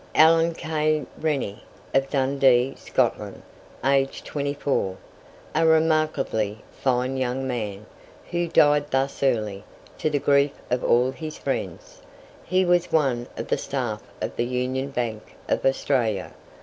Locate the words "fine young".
6.71-7.47